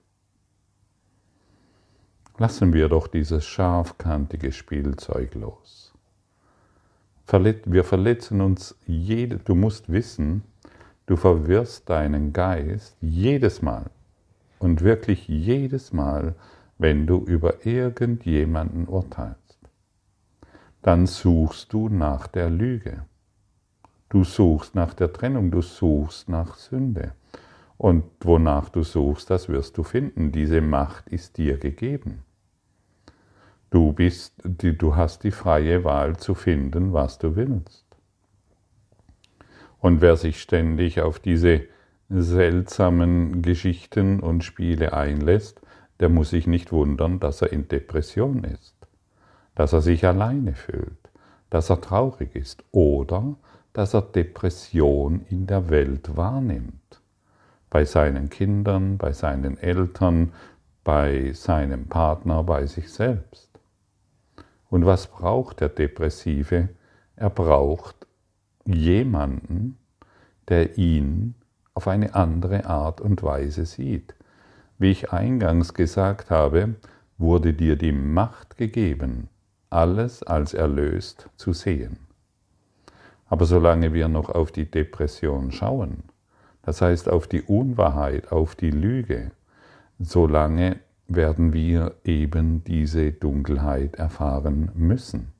Lassen 2.38 2.74
wir 2.74 2.89
doch 2.89 3.07
dieses 3.07 3.46
scharfkantige 3.46 4.51
Spielzeug 4.51 5.36
los. 5.36 5.93
Wir 7.65 7.84
verletzen 7.84 8.41
uns 8.41 8.75
jede, 8.86 9.38
du 9.38 9.53
musst 9.53 9.91
wissen, 9.91 10.43
du 11.07 11.17
verwirrst 11.17 11.89
deinen 11.89 12.31
Geist 12.31 12.96
jedes 13.01 13.62
Mal 13.62 13.89
und 14.60 14.81
wirklich 14.81 15.27
jedes 15.27 15.91
Mal, 15.93 16.36
wenn 16.77 17.05
du 17.05 17.17
über 17.17 17.65
irgendjemanden 17.65 18.88
urteilst 18.88 19.47
dann 20.88 21.06
suchst 21.06 21.74
du 21.74 21.89
nach 21.89 22.27
der 22.27 22.50
Lüge. 22.50 23.03
Du 24.08 24.24
suchst 24.24 24.74
nach 24.74 24.94
der 24.94 25.12
Trennung, 25.12 25.51
du 25.51 25.62
suchst 25.62 26.29
nach 26.29 26.56
Sünde. 26.56 27.12
Und 27.77 28.06
wonach 28.22 28.70
du 28.70 28.84
suchst, 28.84 29.29
das 29.29 29.50
wirst 29.50 29.77
du 29.77 29.84
finden. 29.84 30.32
Diese 30.32 30.62
Macht 30.62 31.10
ist 31.10 31.38
dir 31.38 31.58
gegeben. 31.58 32.24
Du, 33.70 33.91
bist, 33.91 34.36
du 34.46 34.96
hast 34.96 35.25
die 35.25 35.32
freie 35.32 35.84
Wahl 35.84 36.15
zu 36.15 36.36
finden, 36.36 36.94
was 36.94 37.17
du 37.20 37.36
willst. 37.36 37.86
Und 39.82 40.00
wer 40.00 40.15
sich 40.15 40.41
ständig 40.41 41.01
auf 41.01 41.20
diese 41.20 41.63
seltsamen 42.08 43.41
Geschichten 43.41 44.22
und 44.22 44.46
Spiele 44.46 44.94
einlässt, 44.94 45.60
der 46.00 46.08
muss 46.08 46.29
sich 46.29 46.48
nicht 46.48 46.72
wundern, 46.72 47.20
dass 47.20 47.41
er 47.41 47.51
in 47.51 47.67
Depression 47.67 48.46
ist 48.46 48.76
dass 49.58 49.74
er 49.74 49.82
sich 49.82 50.06
alleine 50.06 50.54
fühlt, 50.54 51.10
dass 51.50 51.72
er 51.72 51.82
traurig 51.82 52.36
ist 52.36 52.64
oder 52.72 53.36
dass 53.74 53.96
er 53.96 54.04
Depression 54.04 55.26
in 55.30 55.48
der 55.48 55.72
Welt 55.72 56.16
wahrnimmt. 56.16 57.02
bei 57.70 57.84
seinen 57.86 58.30
Kindern, 58.30 58.98
bei 58.98 59.12
seinen 59.12 59.58
Eltern, 59.58 60.32
bei 60.84 61.34
seinem 61.34 61.88
Partner, 61.88 62.44
bei 62.44 62.66
sich 62.66 62.92
selbst. 62.92 63.50
Und 64.70 64.86
was 64.86 65.08
braucht 65.08 65.60
der 65.60 65.70
Depressive? 65.70 66.70
Er 67.16 67.30
braucht 67.30 68.08
jemanden, 68.66 69.78
der 70.48 70.78
ihn 70.78 71.36
auf 71.74 71.88
eine 71.88 72.16
andere 72.16 72.66
Art 72.66 73.02
und 73.02 73.24
Weise 73.24 73.66
sieht. 73.66 74.16
Wie 74.78 74.92
ich 74.92 75.12
eingangs 75.12 75.74
gesagt 75.74 76.30
habe, 76.30 76.76
wurde 77.18 77.54
dir 77.54 77.76
die 77.76 77.92
Macht 77.92 78.58
gegeben, 78.58 79.30
alles 79.69 80.24
als 80.24 80.53
erlöst 80.53 81.29
zu 81.36 81.53
sehen. 81.53 81.97
Aber 83.29 83.45
solange 83.45 83.93
wir 83.93 84.07
noch 84.07 84.29
auf 84.29 84.51
die 84.51 84.69
Depression 84.69 85.51
schauen, 85.51 86.03
das 86.63 86.81
heißt 86.81 87.09
auf 87.09 87.27
die 87.27 87.41
Unwahrheit, 87.41 88.31
auf 88.31 88.55
die 88.55 88.71
Lüge, 88.71 89.31
solange 90.00 90.77
werden 91.07 91.53
wir 91.53 91.95
eben 92.03 92.63
diese 92.63 93.12
Dunkelheit 93.12 93.95
erfahren 93.95 94.71
müssen 94.75 95.33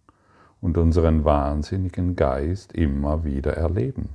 und 0.62 0.77
unseren 0.77 1.25
wahnsinnigen 1.25 2.15
Geist 2.15 2.74
immer 2.74 3.24
wieder 3.24 3.53
erleben. 3.53 4.10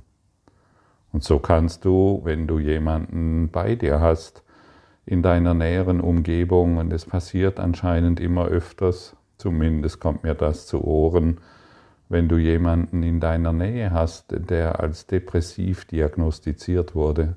Und 1.11 1.23
so 1.23 1.39
kannst 1.39 1.85
du, 1.85 2.21
wenn 2.23 2.47
du 2.47 2.57
jemanden 2.59 3.49
bei 3.49 3.75
dir 3.75 3.99
hast, 3.99 4.43
in 5.05 5.21
deiner 5.21 5.53
näheren 5.53 6.01
Umgebung, 6.01 6.77
und 6.77 6.91
es 6.91 7.05
passiert 7.05 7.59
anscheinend 7.59 8.19
immer 8.19 8.45
öfters, 8.45 9.15
zumindest 9.43 9.99
kommt 9.99 10.23
mir 10.23 10.35
das 10.35 10.67
zu 10.67 10.85
Ohren, 10.85 11.41
wenn 12.07 12.29
du 12.29 12.37
jemanden 12.37 13.03
in 13.03 13.19
deiner 13.19 13.51
Nähe 13.51 13.91
hast, 13.91 14.27
der 14.29 14.79
als 14.79 15.05
depressiv 15.05 15.83
diagnostiziert 15.83 16.95
wurde, 16.95 17.35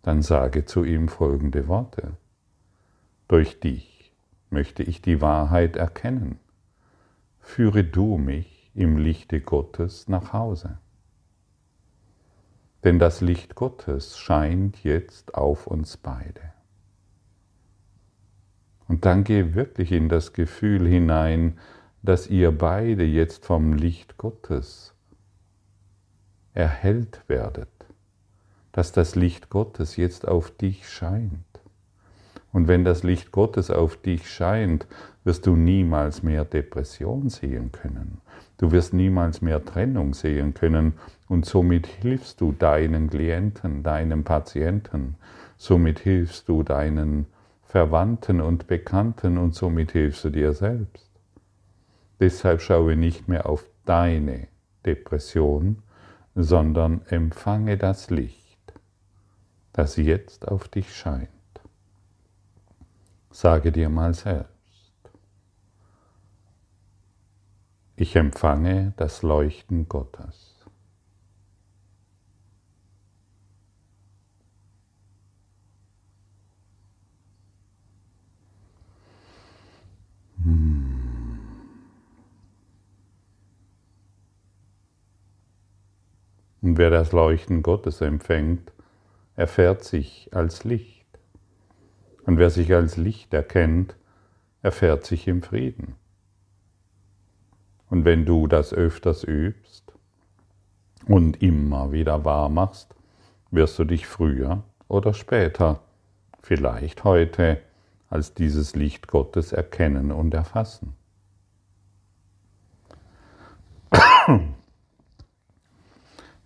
dann 0.00 0.22
sage 0.22 0.64
zu 0.64 0.84
ihm 0.84 1.08
folgende 1.08 1.68
Worte. 1.68 2.16
Durch 3.28 3.60
dich 3.60 4.14
möchte 4.48 4.82
ich 4.82 5.02
die 5.02 5.20
Wahrheit 5.20 5.76
erkennen. 5.76 6.38
Führe 7.40 7.84
du 7.84 8.16
mich 8.16 8.70
im 8.74 8.96
Lichte 8.96 9.42
Gottes 9.42 10.08
nach 10.08 10.32
Hause. 10.32 10.78
Denn 12.84 12.98
das 12.98 13.20
Licht 13.20 13.54
Gottes 13.54 14.16
scheint 14.16 14.82
jetzt 14.82 15.34
auf 15.34 15.66
uns 15.66 15.98
beide. 15.98 16.51
Und 18.92 19.06
dann 19.06 19.24
geh 19.24 19.54
wirklich 19.54 19.90
in 19.90 20.10
das 20.10 20.34
Gefühl 20.34 20.86
hinein, 20.86 21.56
dass 22.02 22.26
ihr 22.26 22.52
beide 22.52 23.04
jetzt 23.04 23.46
vom 23.46 23.72
Licht 23.72 24.18
Gottes 24.18 24.94
erhellt 26.52 27.22
werdet, 27.26 27.70
dass 28.70 28.92
das 28.92 29.14
Licht 29.14 29.48
Gottes 29.48 29.96
jetzt 29.96 30.28
auf 30.28 30.50
dich 30.50 30.90
scheint. 30.90 31.62
Und 32.52 32.68
wenn 32.68 32.84
das 32.84 33.02
Licht 33.02 33.32
Gottes 33.32 33.70
auf 33.70 33.96
dich 33.96 34.30
scheint, 34.30 34.86
wirst 35.24 35.46
du 35.46 35.56
niemals 35.56 36.22
mehr 36.22 36.44
Depression 36.44 37.30
sehen 37.30 37.72
können. 37.72 38.20
Du 38.58 38.72
wirst 38.72 38.92
niemals 38.92 39.40
mehr 39.40 39.64
Trennung 39.64 40.12
sehen 40.12 40.52
können 40.52 40.92
und 41.28 41.46
somit 41.46 41.86
hilfst 41.86 42.42
du 42.42 42.52
deinen 42.52 43.08
Klienten, 43.08 43.82
deinem 43.82 44.22
Patienten, 44.22 45.14
somit 45.56 45.98
hilfst 45.98 46.46
du 46.46 46.62
deinen 46.62 47.24
Verwandten 47.72 48.42
und 48.42 48.66
Bekannten 48.66 49.38
und 49.38 49.54
somit 49.54 49.92
hilfst 49.92 50.24
du 50.24 50.28
dir 50.28 50.52
selbst. 50.52 51.10
Deshalb 52.20 52.60
schaue 52.60 52.96
nicht 52.96 53.28
mehr 53.28 53.48
auf 53.48 53.64
deine 53.86 54.48
Depression, 54.84 55.82
sondern 56.34 57.00
empfange 57.06 57.78
das 57.78 58.10
Licht, 58.10 58.74
das 59.72 59.96
jetzt 59.96 60.46
auf 60.48 60.68
dich 60.68 60.94
scheint. 60.94 61.30
Sage 63.30 63.72
dir 63.72 63.88
mal 63.88 64.12
selbst, 64.12 64.50
ich 67.96 68.16
empfange 68.16 68.92
das 68.98 69.22
Leuchten 69.22 69.88
Gottes. 69.88 70.51
Und 86.62 86.78
wer 86.78 86.90
das 86.90 87.12
Leuchten 87.12 87.62
Gottes 87.62 88.00
empfängt, 88.00 88.72
erfährt 89.34 89.84
sich 89.84 90.30
als 90.32 90.64
Licht. 90.64 91.06
Und 92.24 92.38
wer 92.38 92.50
sich 92.50 92.72
als 92.72 92.96
Licht 92.96 93.34
erkennt, 93.34 93.96
erfährt 94.62 95.04
sich 95.04 95.26
im 95.26 95.42
Frieden. 95.42 95.96
Und 97.90 98.04
wenn 98.04 98.24
du 98.24 98.46
das 98.46 98.72
öfters 98.72 99.24
übst 99.24 99.92
und 101.06 101.42
immer 101.42 101.92
wieder 101.92 102.24
wahr 102.24 102.48
machst, 102.48 102.94
wirst 103.50 103.78
du 103.78 103.84
dich 103.84 104.06
früher 104.06 104.62
oder 104.88 105.12
später, 105.14 105.80
vielleicht 106.40 107.04
heute, 107.04 107.60
als 108.08 108.34
dieses 108.34 108.76
Licht 108.76 109.08
Gottes 109.08 109.52
erkennen 109.52 110.12
und 110.12 110.32
erfassen. 110.32 110.94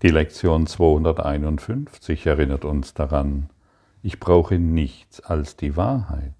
Die 0.03 0.11
Lektion 0.11 0.67
251 0.67 2.27
erinnert 2.27 2.67
uns 2.67 2.93
daran, 2.93 3.49
ich 4.03 4.21
brauche 4.21 4.59
nichts 4.59 5.21
als 5.21 5.57
die 5.57 5.75
Wahrheit. 5.75 6.35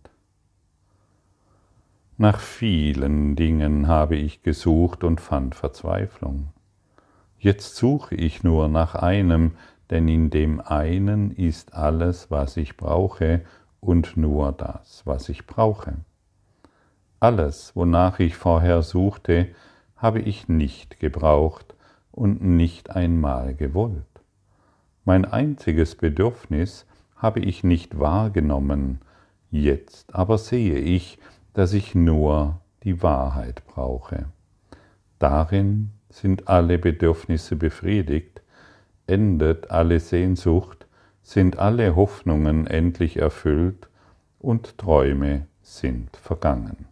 Nach 2.19 2.39
vielen 2.39 3.35
Dingen 3.35 3.89
habe 3.89 4.17
ich 4.17 4.43
gesucht 4.43 5.05
und 5.05 5.23
fand 5.23 5.55
Verzweiflung. 5.55 6.49
Jetzt 7.39 7.77
suche 7.77 8.15
ich 8.15 8.43
nur 8.43 8.69
nach 8.69 8.95
einem, 8.95 9.53
denn 9.89 10.07
in 10.07 10.29
dem 10.29 10.61
einen 10.61 11.31
ist 11.31 11.73
alles, 11.73 12.31
was 12.31 12.59
ich 12.59 12.77
brauche, 12.77 13.41
und 13.81 14.19
nur 14.19 14.53
das, 14.53 15.01
was 15.07 15.31
ich 15.31 15.47
brauche. 15.47 15.95
Alles, 17.21 17.75
wonach 17.75 18.19
ich 18.19 18.37
vorher 18.37 18.83
suchte, 18.83 19.49
habe 19.97 20.21
ich 20.21 20.47
nicht 20.47 21.01
gebraucht, 21.01 21.66
und 22.17 22.43
nicht 22.43 22.91
einmal 22.91 23.55
gewollt. 23.55 24.03
Mein 25.05 25.25
einziges 25.25 25.95
Bedürfnis 25.95 26.87
habe 27.15 27.41
ich 27.41 27.63
nicht 27.63 28.01
wahrgenommen, 28.01 29.01
jetzt 29.53 30.15
aber 30.15 30.39
sehe 30.39 30.79
ich, 30.79 31.19
dass 31.55 31.73
ich 31.73 31.95
nur 31.95 32.61
die 32.83 33.03
Wahrheit 33.03 33.65
brauche. 33.67 34.27
Darin 35.19 35.91
sind 36.11 36.49
alle 36.49 36.79
Bedürfnisse 36.79 37.55
befriedigt, 37.55 38.43
endet 39.07 39.71
alle 39.71 40.01
Sehnsucht, 40.01 40.87
sind 41.23 41.59
alle 41.59 41.97
Hoffnungen 41.97 42.67
endlich 42.67 43.19
erfüllt 43.19 43.89
und 44.39 44.79
Träume 44.79 45.47
sind 45.63 46.17
vergangen. 46.17 46.87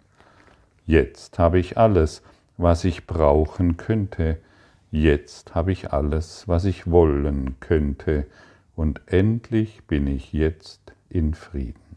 Jetzt 0.86 1.38
habe 1.38 1.58
ich 1.58 1.78
alles, 1.78 2.22
was 2.56 2.84
ich 2.84 3.06
brauchen 3.06 3.76
könnte, 3.76 4.38
Jetzt 4.96 5.56
habe 5.56 5.72
ich 5.72 5.92
alles, 5.92 6.46
was 6.46 6.64
ich 6.64 6.88
wollen 6.88 7.56
könnte, 7.58 8.26
und 8.76 9.00
endlich 9.06 9.82
bin 9.88 10.06
ich 10.06 10.32
jetzt 10.32 10.92
in 11.08 11.34
Frieden. 11.34 11.96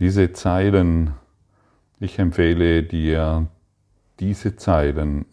Diese 0.00 0.32
Zeilen, 0.32 1.12
ich 2.00 2.18
empfehle 2.18 2.82
dir, 2.82 3.46
diese 4.20 4.56
Zeilen 4.56 5.26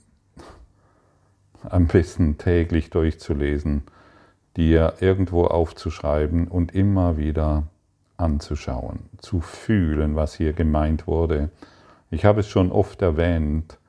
am 1.64 1.88
besten 1.88 2.38
täglich 2.38 2.90
durchzulesen, 2.90 3.84
dir 4.58 4.96
irgendwo 5.00 5.46
aufzuschreiben 5.46 6.50
und 6.50 6.76
immer 6.76 7.16
wieder 7.16 7.68
anzuschauen, 8.18 9.06
zu 9.20 9.40
fühlen, 9.40 10.18
was 10.18 10.34
hier 10.36 10.52
gemeint 10.52 11.08
wurde. 11.08 11.52
Ich 12.12 12.26
habe 12.26 12.42
es 12.42 12.50
schon 12.50 12.70
oft 12.70 13.02
erwähnt, 13.02 13.80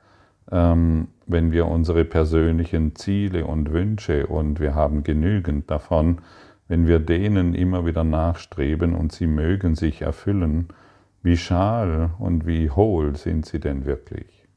ähm, 0.49 1.09
wenn 1.31 1.51
wir 1.51 1.67
unsere 1.67 2.05
persönlichen 2.05 2.95
Ziele 2.95 3.45
und 3.45 3.71
Wünsche, 3.71 4.27
und 4.27 4.59
wir 4.59 4.75
haben 4.75 5.03
genügend 5.03 5.69
davon, 5.71 6.19
wenn 6.67 6.87
wir 6.87 6.99
denen 6.99 7.53
immer 7.53 7.85
wieder 7.85 8.03
nachstreben 8.03 8.95
und 8.95 9.11
sie 9.11 9.27
mögen 9.27 9.75
sich 9.75 10.01
erfüllen, 10.01 10.69
wie 11.23 11.37
schal 11.37 12.11
und 12.17 12.47
wie 12.47 12.69
hohl 12.69 13.15
sind 13.15 13.45
sie 13.45 13.59
denn 13.59 13.85
wirklich? 13.85 14.47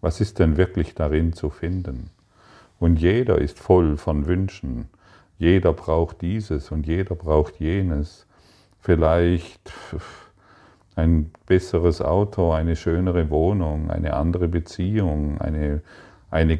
Was 0.00 0.20
ist 0.20 0.38
denn 0.38 0.56
wirklich 0.56 0.94
darin 0.94 1.32
zu 1.32 1.50
finden? 1.50 2.10
Und 2.78 3.00
jeder 3.00 3.38
ist 3.38 3.58
voll 3.58 3.96
von 3.96 4.26
Wünschen. 4.26 4.88
Jeder 5.38 5.72
braucht 5.72 6.22
dieses 6.22 6.70
und 6.70 6.86
jeder 6.86 7.14
braucht 7.14 7.60
jenes. 7.60 8.26
Vielleicht 8.80 9.72
ein 10.96 11.30
besseres 11.46 12.00
Auto, 12.02 12.52
eine 12.52 12.76
schönere 12.76 13.30
Wohnung, 13.30 13.90
eine 13.90 14.14
andere 14.14 14.48
Beziehung, 14.48 15.40
eine, 15.40 15.82
eine, 16.30 16.58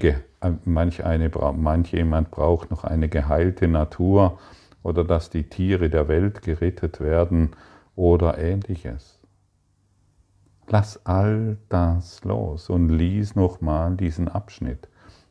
manch, 0.64 1.04
eine, 1.04 1.30
manch 1.56 1.92
jemand 1.92 2.30
braucht 2.30 2.70
noch 2.70 2.84
eine 2.84 3.08
geheilte 3.08 3.68
Natur 3.68 4.38
oder 4.82 5.04
dass 5.04 5.30
die 5.30 5.44
Tiere 5.44 5.90
der 5.90 6.08
Welt 6.08 6.42
gerettet 6.42 7.00
werden 7.00 7.50
oder 7.96 8.38
ähnliches. 8.38 9.18
Lass 10.68 11.04
all 11.06 11.56
das 11.68 12.24
los 12.24 12.68
und 12.68 12.90
lies 12.90 13.34
nochmal 13.34 13.96
diesen 13.96 14.28
Abschnitt. 14.28 14.88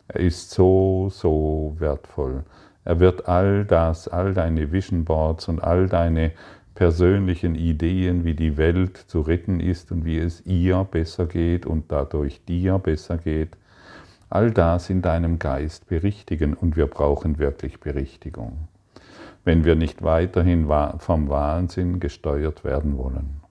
Er 0.08 0.21
ist 0.21 0.52
so, 0.52 1.10
so 1.12 1.76
wertvoll. 1.78 2.43
Er 2.86 3.00
wird 3.00 3.28
all 3.28 3.65
das, 3.65 4.08
all 4.08 4.34
deine 4.34 4.71
Vision 4.71 5.06
Boards 5.06 5.47
und 5.47 5.63
all 5.63 5.88
deine 5.88 6.32
persönlichen 6.73 7.56
Ideen, 7.56 8.23
wie 8.23 8.36
die 8.36 8.58
Welt 8.58 8.97
zu 8.97 9.21
retten 9.21 9.60
ist 9.60 9.91
und 9.91 10.06
wie 10.06 10.17
es 10.17 10.45
ihr 10.45 10.84
besser 10.89 11.26
geht 11.26 11.65
und 11.65 11.91
dadurch 11.91 12.45
dir 12.45 12.78
besser 12.80 13.17
geht, 13.17 13.58
all 14.30 14.52
das 14.52 14.90
in 14.90 15.02
deinem 15.02 15.40
Geist 15.40 15.88
berichtigen 15.88 16.54
und 16.54 16.76
wir 16.76 16.88
brauchen 16.88 17.38
wirklich 17.38 17.80
Berichtigung, 17.80 18.68
wenn 19.44 19.63
wir 19.63 19.76
nicht 19.76 20.04
weiterhin 20.04 20.68
vom 21.00 21.30
Wahnsinn 21.30 22.00
gesteuert 22.00 22.63
werden 22.63 22.98
wollen. 22.98 23.42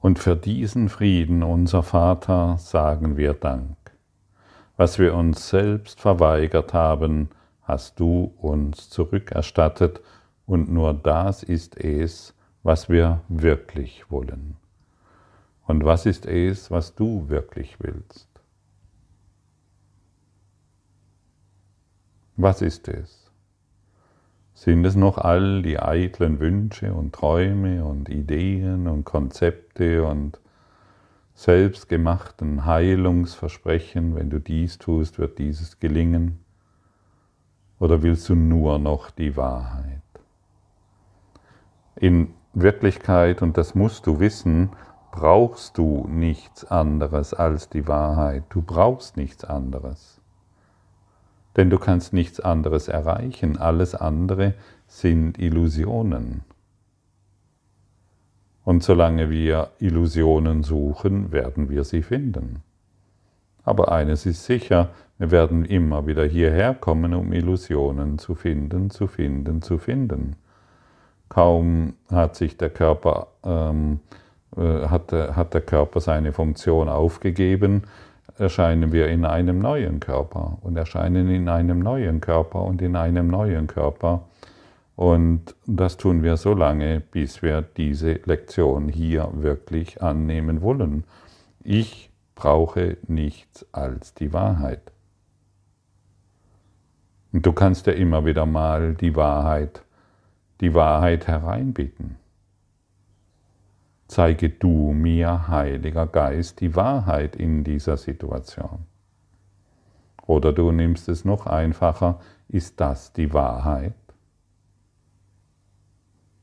Und 0.00 0.18
für 0.18 0.36
diesen 0.36 0.88
Frieden, 0.88 1.42
unser 1.42 1.82
Vater, 1.82 2.58
sagen 2.58 3.16
wir 3.16 3.34
Dank. 3.34 3.76
Was 4.76 4.98
wir 4.98 5.14
uns 5.14 5.48
selbst 5.48 6.00
verweigert 6.00 6.74
haben, 6.74 7.30
hast 7.62 7.98
du 7.98 8.32
uns 8.38 8.90
zurückerstattet, 8.90 10.00
und 10.46 10.70
nur 10.70 10.94
das 10.94 11.42
ist 11.42 11.76
es, 11.76 12.34
was 12.62 12.88
wir 12.88 13.20
wirklich 13.28 14.08
wollen. 14.10 14.56
Und 15.66 15.84
was 15.84 16.06
ist 16.06 16.26
es, 16.26 16.70
was 16.70 16.94
du 16.94 17.28
wirklich 17.28 17.78
willst? 17.80 18.28
Was 22.36 22.62
ist 22.62 22.88
es? 22.88 23.30
Sind 24.54 24.84
es 24.84 24.94
noch 24.94 25.18
all 25.18 25.62
die 25.62 25.78
eitlen 25.78 26.40
Wünsche 26.40 26.94
und 26.94 27.14
Träume 27.14 27.84
und 27.84 28.08
Ideen 28.08 28.88
und 28.88 29.04
Konzepte 29.04 30.04
und 30.04 30.38
selbstgemachten 31.34 32.64
Heilungsversprechen, 32.64 34.14
wenn 34.14 34.30
du 34.30 34.38
dies 34.38 34.78
tust, 34.78 35.18
wird 35.18 35.38
dieses 35.38 35.78
gelingen? 35.80 36.38
Oder 37.78 38.02
willst 38.02 38.28
du 38.28 38.34
nur 38.34 38.78
noch 38.78 39.10
die 39.10 39.36
Wahrheit? 39.36 40.00
In 41.96 42.32
Wirklichkeit, 42.54 43.42
und 43.42 43.58
das 43.58 43.74
musst 43.74 44.06
du 44.06 44.20
wissen, 44.20 44.70
brauchst 45.16 45.78
du 45.78 46.06
nichts 46.08 46.64
anderes 46.66 47.32
als 47.32 47.70
die 47.70 47.88
Wahrheit. 47.88 48.44
Du 48.50 48.60
brauchst 48.60 49.16
nichts 49.16 49.44
anderes. 49.44 50.20
Denn 51.56 51.70
du 51.70 51.78
kannst 51.78 52.12
nichts 52.12 52.38
anderes 52.38 52.88
erreichen. 52.88 53.56
Alles 53.56 53.94
andere 53.94 54.52
sind 54.86 55.38
Illusionen. 55.38 56.42
Und 58.62 58.82
solange 58.82 59.30
wir 59.30 59.70
Illusionen 59.78 60.62
suchen, 60.62 61.32
werden 61.32 61.70
wir 61.70 61.84
sie 61.84 62.02
finden. 62.02 62.62
Aber 63.64 63.90
eines 63.90 64.26
ist 64.26 64.44
sicher, 64.44 64.90
wir 65.16 65.30
werden 65.30 65.64
immer 65.64 66.06
wieder 66.06 66.26
hierher 66.26 66.74
kommen, 66.74 67.14
um 67.14 67.32
Illusionen 67.32 68.18
zu 68.18 68.34
finden, 68.34 68.90
zu 68.90 69.06
finden, 69.06 69.62
zu 69.62 69.78
finden. 69.78 70.36
Kaum 71.30 71.94
hat 72.10 72.36
sich 72.36 72.58
der 72.58 72.70
Körper, 72.70 73.28
ähm, 73.42 74.00
äh, 74.10 74.25
hat, 74.56 75.12
hat 75.12 75.54
der 75.54 75.60
Körper 75.60 76.00
seine 76.00 76.32
Funktion 76.32 76.88
aufgegeben, 76.88 77.82
erscheinen 78.38 78.92
wir 78.92 79.08
in 79.08 79.24
einem 79.24 79.58
neuen 79.58 80.00
Körper 80.00 80.58
und 80.62 80.76
erscheinen 80.76 81.30
in 81.30 81.48
einem 81.48 81.78
neuen 81.78 82.20
Körper 82.20 82.62
und 82.62 82.82
in 82.82 82.96
einem 82.96 83.28
neuen 83.28 83.66
Körper. 83.66 84.24
Und 84.94 85.54
das 85.66 85.98
tun 85.98 86.22
wir 86.22 86.36
so 86.38 86.54
lange, 86.54 87.00
bis 87.00 87.42
wir 87.42 87.62
diese 87.62 88.14
Lektion 88.24 88.88
hier 88.88 89.28
wirklich 89.34 90.02
annehmen 90.02 90.62
wollen. 90.62 91.04
Ich 91.62 92.10
brauche 92.34 92.96
nichts 93.06 93.66
als 93.72 94.14
die 94.14 94.32
Wahrheit. 94.32 94.92
Und 97.32 97.44
du 97.44 97.52
kannst 97.52 97.86
ja 97.86 97.92
immer 97.92 98.24
wieder 98.24 98.46
mal 98.46 98.94
die 98.94 99.14
Wahrheit, 99.14 99.82
die 100.60 100.72
Wahrheit 100.72 101.26
hereinbitten. 101.26 102.16
Zeige 104.08 104.50
du 104.50 104.92
mir, 104.92 105.48
Heiliger 105.48 106.06
Geist, 106.06 106.60
die 106.60 106.76
Wahrheit 106.76 107.36
in 107.36 107.64
dieser 107.64 107.96
Situation. 107.96 108.86
Oder 110.26 110.52
du 110.52 110.72
nimmst 110.72 111.08
es 111.08 111.24
noch 111.24 111.46
einfacher, 111.46 112.20
ist 112.48 112.80
das 112.80 113.12
die 113.12 113.32
Wahrheit? 113.32 113.94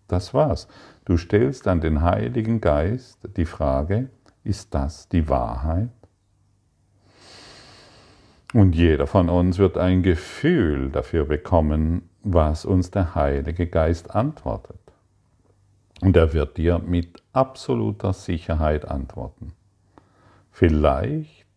Das 0.08 0.34
war's. 0.34 0.68
Du 1.06 1.18
stellst 1.18 1.68
an 1.68 1.82
den 1.82 2.02
Heiligen 2.02 2.62
Geist 2.62 3.20
die 3.36 3.46
Frage, 3.46 4.10
ist 4.44 4.74
das 4.74 5.10
die 5.10 5.28
Wahrheit? 5.30 5.90
Und 8.54 8.76
jeder 8.76 9.08
von 9.08 9.30
uns 9.30 9.58
wird 9.58 9.78
ein 9.78 10.04
Gefühl 10.04 10.92
dafür 10.92 11.26
bekommen, 11.26 12.10
was 12.22 12.66
uns 12.66 12.92
der 12.92 13.16
Heilige 13.16 13.68
Geist 13.68 14.14
antwortet. 14.16 14.83
Und 16.04 16.18
er 16.18 16.34
wird 16.34 16.58
dir 16.58 16.80
mit 16.80 17.24
absoluter 17.32 18.12
Sicherheit 18.12 18.84
antworten. 18.84 19.54
Vielleicht 20.52 21.48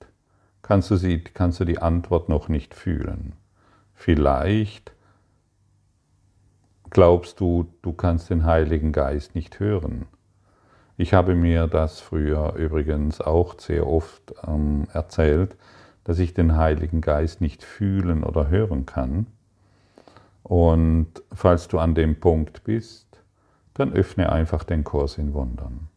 kannst 0.62 0.88
du, 0.88 0.94
sie, 0.94 1.18
kannst 1.18 1.58
du 1.58 1.64
die 1.64 1.80
Antwort 1.80 2.28
noch 2.28 2.48
nicht 2.48 2.72
fühlen. 2.72 3.32
Vielleicht 3.92 4.92
glaubst 6.90 7.40
du, 7.40 7.66
du 7.82 7.92
kannst 7.92 8.30
den 8.30 8.44
Heiligen 8.44 8.92
Geist 8.92 9.34
nicht 9.34 9.58
hören. 9.58 10.06
Ich 10.96 11.12
habe 11.12 11.34
mir 11.34 11.66
das 11.66 11.98
früher 11.98 12.54
übrigens 12.54 13.20
auch 13.20 13.58
sehr 13.58 13.84
oft 13.88 14.32
ähm, 14.46 14.86
erzählt, 14.92 15.56
dass 16.04 16.20
ich 16.20 16.34
den 16.34 16.56
Heiligen 16.56 17.00
Geist 17.00 17.40
nicht 17.40 17.64
fühlen 17.64 18.22
oder 18.22 18.48
hören 18.48 18.86
kann. 18.86 19.26
Und 20.44 21.08
falls 21.32 21.66
du 21.66 21.80
an 21.80 21.96
dem 21.96 22.20
Punkt 22.20 22.62
bist, 22.62 23.05
dann 23.76 23.92
öffne 23.92 24.32
einfach 24.32 24.64
den 24.64 24.84
Kurs 24.84 25.18
in 25.18 25.34
Wundern. 25.34 25.88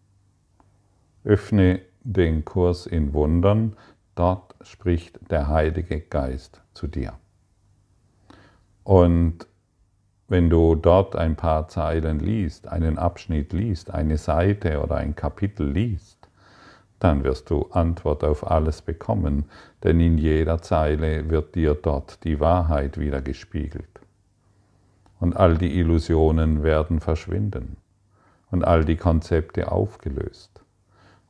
Öffne 1.23 1.81
den 2.01 2.45
Kurs 2.45 2.85
in 2.85 3.13
Wundern, 3.13 3.75
dort 4.15 4.55
spricht 4.61 5.19
der 5.31 5.47
Heilige 5.47 5.99
Geist 5.99 6.61
zu 6.73 6.87
dir. 6.87 7.13
Und 8.83 9.47
wenn 10.27 10.49
du 10.49 10.75
dort 10.75 11.15
ein 11.15 11.35
paar 11.35 11.67
Zeilen 11.67 12.19
liest, 12.19 12.67
einen 12.67 12.97
Abschnitt 12.97 13.53
liest, 13.53 13.91
eine 13.91 14.17
Seite 14.17 14.81
oder 14.81 14.95
ein 14.95 15.15
Kapitel 15.15 15.69
liest, 15.69 16.27
dann 16.99 17.23
wirst 17.23 17.49
du 17.49 17.67
Antwort 17.71 18.23
auf 18.23 18.49
alles 18.49 18.81
bekommen, 18.81 19.45
denn 19.83 19.99
in 19.99 20.17
jeder 20.17 20.61
Zeile 20.61 21.29
wird 21.29 21.55
dir 21.55 21.73
dort 21.73 22.23
die 22.25 22.39
Wahrheit 22.39 22.99
wieder 22.99 23.21
gespiegelt. 23.21 23.98
Und 25.19 25.35
all 25.35 25.57
die 25.57 25.77
Illusionen 25.77 26.63
werden 26.63 27.01
verschwinden 27.01 27.77
und 28.51 28.63
all 28.63 28.85
die 28.85 28.95
Konzepte 28.95 29.71
aufgelöst. 29.71 30.61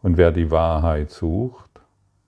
Und 0.01 0.17
wer 0.17 0.31
die 0.31 0.51
Wahrheit 0.51 1.09
sucht, 1.09 1.69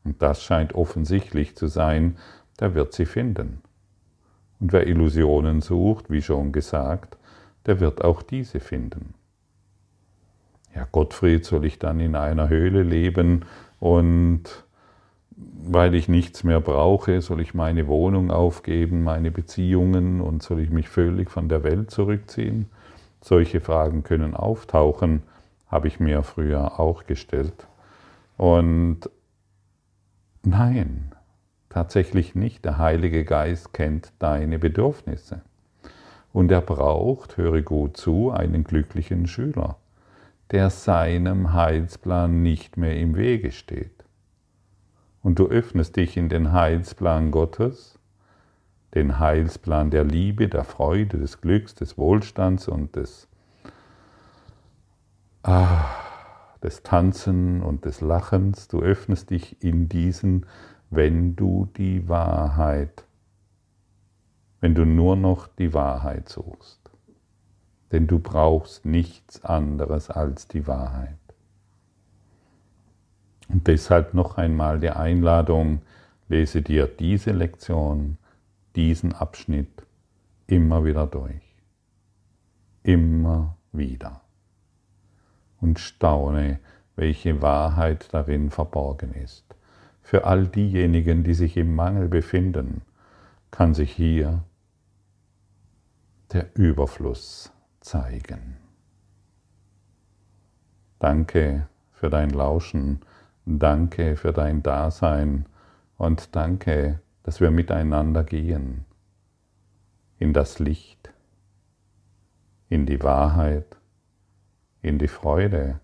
und 0.04 0.22
das 0.22 0.44
scheint 0.44 0.74
offensichtlich 0.74 1.56
zu 1.56 1.68
sein, 1.68 2.18
der 2.60 2.74
wird 2.74 2.94
sie 2.94 3.06
finden. 3.06 3.62
Und 4.60 4.74
wer 4.74 4.88
Illusionen 4.88 5.62
sucht, 5.62 6.10
wie 6.10 6.22
schon 6.22 6.52
gesagt, 6.52 7.18
der 7.66 7.80
wird 7.80 8.04
auch 8.04 8.22
diese 8.22 8.60
finden. 8.60 9.14
Ja, 10.76 10.88
Gottfried, 10.92 11.46
soll 11.46 11.66
ich 11.66 11.80
dann 11.80 12.00
in 12.00 12.16
einer 12.16 12.50
Höhle 12.50 12.84
leben 12.84 13.46
und 13.80 14.64
weil 15.64 15.96
ich 15.96 16.08
nichts 16.08 16.44
mehr 16.44 16.60
brauche, 16.60 17.22
soll 17.22 17.42
ich 17.42 17.54
meine 17.54 17.88
Wohnung 17.88 18.32
aufgeben, 18.32 19.04
meine 19.04 19.32
Beziehungen 19.32 20.22
und 20.22 20.44
soll 20.44 20.60
ich 20.62 20.70
mich 20.70 20.90
völlig 20.90 21.30
von 21.30 21.50
der 21.50 21.64
Welt 21.64 21.92
zurückziehen? 21.92 22.68
Solche 23.22 23.62
Fragen 23.62 24.04
können 24.04 24.36
auftauchen, 24.36 25.24
habe 25.68 25.88
ich 25.88 26.00
mir 26.00 26.24
früher 26.24 26.80
auch 26.80 27.06
gestellt. 27.06 27.68
Und 28.38 29.10
nein, 30.44 31.12
Tatsächlich 31.72 32.36
nicht. 32.36 32.66
Der 32.66 32.78
Heilige 32.78 33.24
Geist 33.24 33.72
kennt 33.72 34.12
deine 34.20 34.60
Bedürfnisse. 34.60 35.42
Und 36.34 36.52
er 36.52 36.60
braucht, 36.60 37.38
höre 37.38 37.62
gut 37.62 37.96
zu, 37.96 38.30
einen 38.30 38.66
glücklichen 38.66 39.26
Schüler, 39.26 39.78
der 40.52 40.70
seinem 40.70 41.54
Heilsplan 41.54 42.44
nicht 42.44 42.76
mehr 42.76 42.98
im 42.98 43.16
Wege 43.16 43.54
steht. 43.54 44.04
Und 45.22 45.40
du 45.40 45.48
öffnest 45.48 45.96
dich 45.96 46.18
in 46.18 46.30
den 46.30 46.52
Heilsplan 46.52 47.32
Gottes, 47.32 48.00
den 48.94 49.20
Heilsplan 49.20 49.92
der 49.92 50.04
Liebe, 50.04 50.48
der 50.48 50.64
Freude, 50.64 51.18
des 51.18 51.42
Glücks, 51.42 51.76
des 51.76 51.98
Wohlstands 51.98 52.68
und 52.68 52.96
des, 52.96 53.28
ah, 55.44 55.86
des 56.64 56.84
Tanzen 56.84 57.62
und 57.62 57.86
des 57.86 58.02
Lachens. 58.02 58.68
Du 58.68 58.82
öffnest 58.82 59.30
dich 59.30 59.64
in 59.64 59.90
diesen 59.90 60.46
wenn 60.94 61.38
du 61.38 61.70
die 61.78 62.10
Wahrheit 62.10 63.06
wenn 64.62 64.76
du 64.76 64.86
nur 64.86 65.16
noch 65.16 65.48
die 65.48 65.74
Wahrheit 65.74 66.30
suchst. 66.30 66.80
Denn 67.92 68.08
du 68.08 68.20
brauchst 68.20 68.86
nichts 68.86 69.44
anderes 69.44 70.10
als 70.10 70.48
die 70.48 70.66
Wahrheit. 70.68 71.18
Und 73.52 73.68
deshalb 73.68 74.14
noch 74.14 74.38
einmal 74.38 74.80
die 74.80 74.90
Einladung, 74.90 75.82
lese 76.30 76.62
dir 76.62 76.88
diese 76.88 77.32
Lektion, 77.32 78.18
diesen 78.76 79.14
Abschnitt 79.14 79.86
immer 80.48 80.86
wieder 80.86 81.06
durch. 81.06 81.42
Immer 82.84 83.58
wieder. 83.74 84.22
Und 85.60 85.80
staune, 85.80 86.60
welche 86.96 87.42
Wahrheit 87.42 88.14
darin 88.14 88.50
verborgen 88.50 89.14
ist. 89.14 89.44
Für 90.02 90.26
all 90.26 90.48
diejenigen, 90.48 91.24
die 91.24 91.34
sich 91.34 91.58
im 91.58 91.76
Mangel 91.76 92.08
befinden, 92.08 92.82
kann 93.52 93.74
sich 93.74 93.92
hier 93.92 94.44
der 96.32 96.56
Überfluss 96.56 97.52
zeigen. 97.82 98.58
Danke 101.00 101.68
für 101.92 102.10
dein 102.10 102.30
Lauschen, 102.30 103.02
danke 103.46 104.16
für 104.16 104.34
dein 104.34 104.64
Dasein 104.64 105.46
und 105.98 106.36
danke, 106.36 107.00
dass 107.24 107.40
wir 107.40 107.52
miteinander 107.52 108.24
gehen 108.24 108.86
in 110.18 110.34
das 110.34 110.60
Licht, 110.60 111.14
in 112.70 112.86
die 112.86 113.02
Wahrheit, 113.02 113.78
in 114.82 114.98
die 114.98 115.08
Freude 115.08 115.80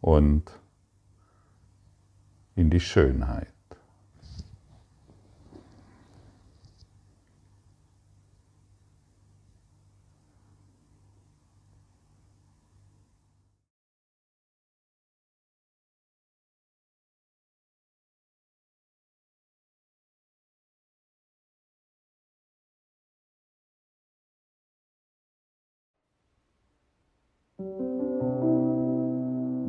und 0.00 0.50
in 2.54 2.70
die 2.70 2.80
Schönheit. 2.80 3.52